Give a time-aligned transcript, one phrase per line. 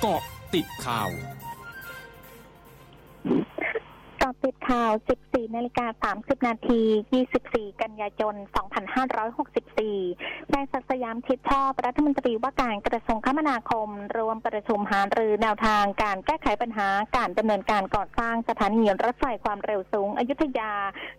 [0.00, 0.22] เกาะ
[0.54, 1.10] ติดข่าว
[4.22, 4.92] กาะติดข่าว
[5.24, 6.82] 14นาฬิกา30 นาที
[7.30, 8.34] 24 กันยายน
[9.64, 20.72] 2564นายศักสยามทิศชอบรัฐมนตรีว่าการกระทรวงคมนาคม รวมประชุมหารือแนวทางการแก้ไขปัญหาการดำเนินการก่อสร้างสถานีรถไฟความเร็วสูง อยุธยา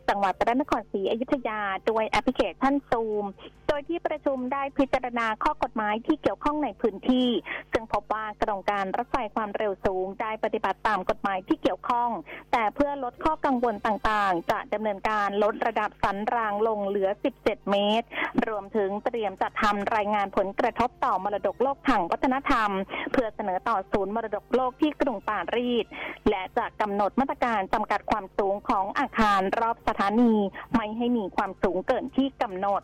[0.09, 3.25] จังหวัดพระนครศรีอยุธยา โดยแอปพลิเคชันซูม
[3.72, 7.30] โดยที่ประชุมได้พิจารณาข้อกฎหมายที่เกี่ยวข้องในพื้นที่
[7.72, 12.10] ซึ่งพบว่าโครงการรถไฟความเร็วสูงได้ปฏิบัติตามกฎหมายที่เกี่ยวข้อง
[12.52, 17.10] แต่เพื่อลดข้อกังวลต่างๆ จะดำเนินการลดระดับสันรางลงเหลือ
[17.42, 18.07] 17 เมตร
[18.48, 22.70] รวมถึงเตรียมจัดทำรายงานผลกระทบต่อมรดกโลกทางวัฒนธรรม
[23.12, 25.86] เพื่อเสนอต่อศูนย์มรดกโลกที่กรุงปารีส
[26.29, 30.34] และจะกำหนดมาตรการจำกัดความสูงของอาคารรอบสถานี
[30.76, 32.84] ไม่ให้มีความสูงเกินที่กำหนด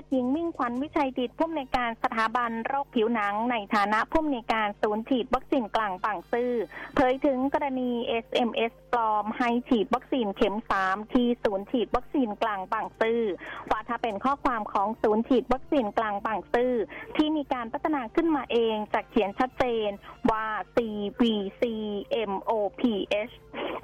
[0.00, 6.52] ทย์หญิงมิ่งขวัญวิชัยดิตผู้อำนวยการสถาบันโรคผิวหนัง ในฐานะผู้อำนวยการศูนย์ฉีดวัคซีนกลางปังซื่อ
[6.94, 7.90] เผยถึงกรณี
[8.24, 13.22] SMS ปลอมให้ฉีดวัคซีนเข็มสามที่ศูนย์ฉีดวัคซีนกลางปังซื่อ
[13.70, 16.72] ว่าถ้าเป็นข้อความของศูนย์ฉีดวัคซีนกลางปังซื่อ
[17.16, 19.90] ที่มีการพัฒนาขึ้นมาเองจากเขียนชัดเจน
[20.30, 23.34] ว่า CVCMOPH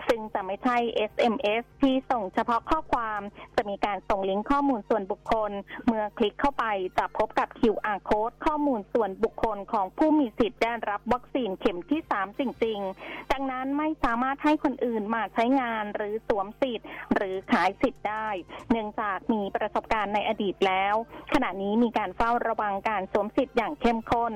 [0.08, 0.76] ซึ่งจะไม่ใช่
[1.10, 3.20] SMS ที่ส่งเฉพาะข้อความ
[3.56, 5.50] จะมีการส่งลิงก์ข้อมูลส่วนบุคคล
[5.86, 6.64] เมื่อคลิกเข้าไป
[6.98, 18.28] จะพบกับ QR code ข้อมูลส่วนบุคคลของผู้มีสิทธิ์ได้รับวัคซีนเข็มที่ 3 จริง ๆ ดังนั้นไม่สามารถให้คนอื่นมาใช้งานหรือสวมสิทธิ์ หรือขายสิทธิ์ได้
[18.70, 20.94] เนื่องจากมีประสบการณ์ในอดีตแล้ว
[21.34, 24.32] ขณะนี้มีการเฝ้าระวังการสวมสิทธิ์อย่างเข้มข้น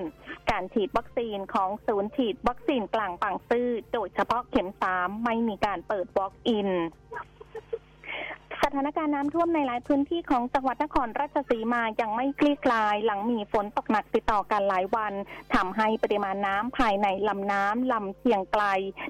[0.50, 6.70] การฉีดวัคซีนของศูนย์ฉีดวัคซีนกลางปังซื่อโดยเฉพาะเข็ม 3 ไม่มีการเปิด Walk-in
[7.39, 7.39] ส
[8.74, 15.12] ถานการณ์น้ำท่วมในหลายพื้นที่ของจังหวัดนครราชสีมายังไม่คลี่คลาย หลังมีฝนตกหนักติดต่อกันหลายวัน
[15.54, 18.64] ทำให้ปริมาณน้ำภายในลำน้ำลำเชียงไกล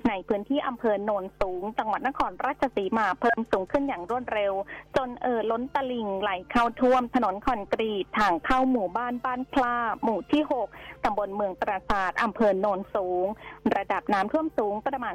[0.08, 4.52] ในพื้นที่อำเภอโนนสูง จังหวัดนครราชสีมาเพิ่มสูงขึ้นอย่างรวดเร็ว
[4.96, 10.42] จนเอ่อล้นตลิ่งไหลเข้าท่วม ถนนคอนกรีตทางเข้าหมู่บ้านบ้านพลาหมู่ที่
[10.74, 13.26] 6ตำบลเมืองปราสาทอำเภอโนนสูง
[13.76, 15.14] ระดับน้ำท่วมสูงประมาณ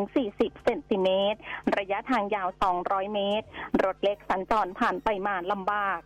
[0.00, 1.38] 30-40 เซนติเมตร
[1.78, 2.48] ระยะทางยาว
[2.80, 3.46] 200 เมตร
[3.84, 6.00] รถเล็กสัญจรผ่านไปมาลำบาก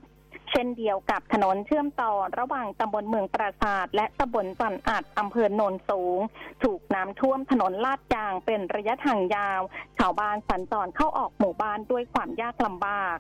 [0.50, 6.20] เช่นเดียวกับถนนเชื่อมต่อระหว่างตำบลเมืองปราสาทและตำบลจันอัดอำเภอโนนสูง
[6.62, 9.60] ถูกน้ำท่วมถนนลาดยางเป็นระยะทางยาว
[9.98, 13.16] ชาวบ้านสัญจรเข้าออกหมู่บ้านด้วยความยากลำบาก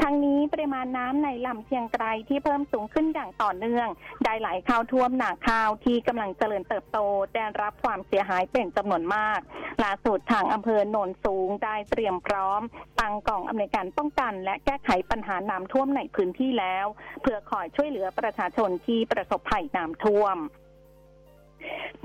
[0.00, 3.88] ทั้งนี้ปริมาณน้ำในลำเชียงไกรที่เพิ่มสูงขึ้นอย่างต่อเนื่อง
[4.24, 6.98] ได้ไหลเข้าท่วมหนาข้าวที่กำลังเจริญเติบโต
[7.34, 9.40] ได้รับความเสียหายเป็นจำนวนมาก
[9.84, 12.60] ล่าสุดทางอำเภอโนนสูงได้เตรียมพร้อม
[13.00, 16.86] ตั้งกองอำนวยการป้องกัน และแก้ไขปัญหาน้ำท่วมในพื้นที่แล้ว
[17.22, 20.38] เพื่อคอยช่วยเหลือประชาชนที่ประสบภัยน้ำท่วม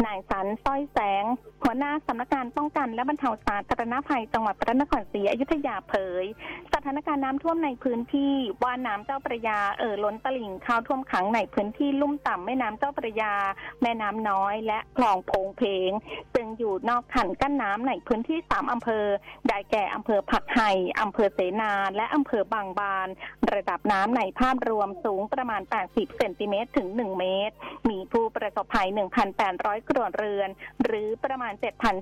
[0.05, 1.23] นายสันสร้อยแสง
[1.63, 5.93] หัวหน้าสำนักงานป้องกันและบรรเทาสาธารณภัยจังหวัดพระนครศรีอยุธยาเผ
[6.23, 6.25] ย
[6.73, 8.33] สถานการณ์น้ำท่วมในพื้นที่
[8.63, 13.33] ว่าน้ำเจ้าประยาเอ่อล้นตลิ่งเข้าท่วมขังในพื้นที่ลุ่มต่ำแม่น้ำเจ้าประยา
[13.81, 15.89] แม่น้ำน้อยและคลองโพงเพง
[16.33, 19.05] ซึ่งอยู่นอกขันกั้นน้ำในพื้นที่สามอำเภอ
[19.47, 20.71] ได้แก่อำเภอผักไห่
[21.01, 23.07] อำเภอเสนาและอำเภอบางบาน
[23.53, 27.55] ระดับน้ำในภาพรวมสูงประมาณ 80 เซนติเมตรถึง 1 เมตร
[27.89, 28.87] มีผู้ประสบภัย
[29.29, 30.49] 1,800ครัวเรือน
[30.83, 31.53] หรือประมาณ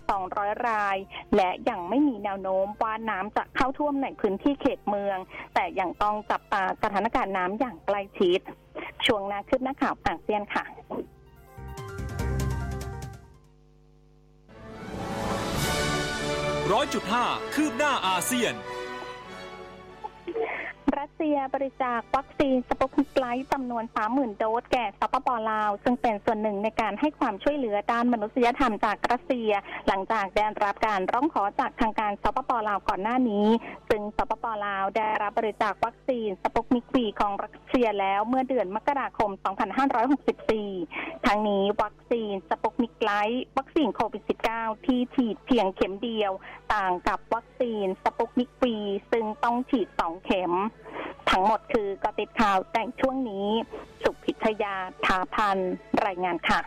[0.10, 0.98] 7,200 ราย
[1.36, 5.18] และยังไม่มีแนวโน้มว่าน้ำจะเข้าท่วมในพื้นที่เขตเมือง
[5.54, 8.40] แต่ยังต้องจับตาสถานการณ์น้ำอย่างใกล้ชิด
[9.06, 10.66] ช่วงหน้าคืบหน้าข่าวอาเซียนค่ะ
[16.72, 18.54] ร้อยจุดห้าคืบหน้าอาเซียน
[21.08, 29.50] รัสเซียบริจาควัคซีนสปุตนิกไลท์จำนวน 30,000 โดสแก่สปปลาว ซึ่งเป็นส่วนหนึ่งในการให้ความช่วยเหลือด้านมนุษยธรรมจากรัสเซีย
[29.88, 33.48] หลังจากได้รับการร้องขอจากทางการสปปลาวก่อนหน้านี้
[33.90, 39.32] ซึ่งสปปลาวได้รับบริจาควัคซีนสปุตนิกวีของรัสเซียแล้วเมื่อเดือนมกราคม
[40.28, 44.24] 2564 ทั้งนี้วัคซีนสปุตนิกไลท์วัคซีนโควิด
[44.56, 46.32] -19 ที่ฉีดเพียงเข็มเดียว
[46.74, 48.76] ต่างกับวัคซีนสปุตนิกวี
[49.12, 50.54] ซึ่งต้องฉีด 2 เข็ม
[51.32, 53.48] ทั้งหมดคือเกาะติดข่าวแต่งช่วงนี้
[54.04, 54.76] สุพิทยา
[55.06, 55.58] ทาพัน
[56.06, 56.60] รายงานค่ะ